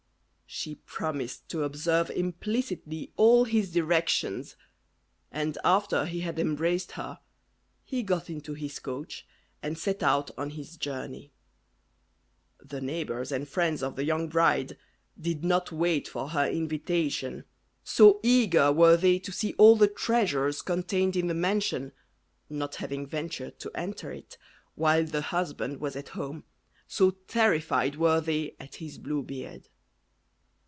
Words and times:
She 0.53 0.75
promised 0.75 1.47
to 1.47 1.63
observe 1.63 2.09
implicitly 2.11 3.13
all 3.15 3.45
his 3.45 3.71
directions, 3.71 4.57
and 5.31 5.57
after 5.63 6.05
he 6.05 6.19
had 6.19 6.37
embraced 6.37 6.91
her, 6.91 7.19
he 7.85 8.03
got 8.03 8.29
into 8.29 8.53
his 8.53 8.77
coach 8.77 9.25
and 9.63 9.77
set 9.77 10.03
out 10.03 10.29
on 10.37 10.49
his 10.49 10.75
journey. 10.75 11.31
The 12.59 12.81
neighbours 12.81 13.31
and 13.31 13.47
friends 13.47 13.81
of 13.81 13.95
the 13.95 14.03
young 14.03 14.27
bride 14.27 14.77
did 15.17 15.45
not 15.45 15.71
wait 15.71 16.09
for 16.09 16.27
her 16.31 16.49
invitation, 16.49 17.45
so 17.85 18.19
eager 18.21 18.73
were 18.73 18.97
they 18.97 19.19
to 19.19 19.31
see 19.31 19.53
all 19.57 19.77
the 19.77 19.87
treasures 19.87 20.61
contained 20.61 21.15
in 21.15 21.27
the 21.27 21.33
mansion, 21.33 21.93
not 22.49 22.75
having 22.75 23.07
ventured 23.07 23.57
to 23.59 23.71
enter 23.73 24.11
it 24.11 24.37
while 24.75 25.05
the 25.05 25.21
husband 25.21 25.79
was 25.79 25.95
at 25.95 26.09
home, 26.09 26.43
so 26.89 27.11
terrified 27.11 27.95
were 27.95 28.19
they 28.19 28.57
at 28.59 28.75
his 28.75 28.97
blue 28.97 29.23
beard. 29.23 29.69